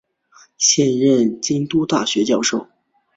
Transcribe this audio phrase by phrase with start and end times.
[0.57, 2.67] 现任京都大学教授。